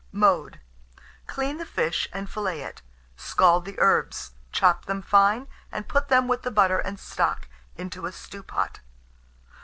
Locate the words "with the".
6.27-6.49